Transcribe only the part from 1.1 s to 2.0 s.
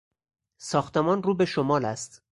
رو به شمال